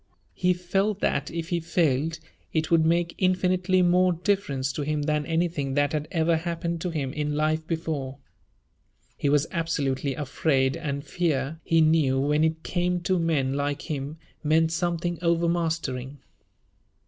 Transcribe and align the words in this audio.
He 0.33 0.53
felt 0.55 0.99
that 1.01 1.29
if 1.29 1.49
he 1.49 1.59
failed 1.59 2.17
it 2.51 2.71
would 2.71 2.83
make 2.83 3.13
infinitely 3.19 3.83
more 3.83 4.11
difference 4.13 4.71
to 4.73 4.81
him 4.81 5.03
than 5.03 5.27
anything 5.27 5.75
that 5.75 5.93
had 5.93 6.07
ever 6.09 6.37
happened 6.37 6.81
to 6.81 6.89
him 6.89 7.13
in 7.13 7.35
life 7.35 7.67
before. 7.67 8.17
He 9.15 9.29
was 9.29 9.45
absolutely 9.51 10.15
afraid, 10.15 10.75
and 10.75 11.05
fear, 11.05 11.59
he 11.63 11.81
knew, 11.81 12.19
when 12.19 12.43
it 12.43 12.63
came 12.63 13.01
to 13.01 13.19
men 13.19 13.53
like 13.53 13.91
him, 13.91 14.17
meant 14.43 14.71
something 14.71 15.19
overmastering. 15.21 16.17